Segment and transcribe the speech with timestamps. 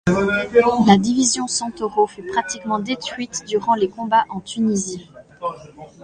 [0.87, 5.07] La division Centauro fut pratiquement détruite durant les combats en Tunisie.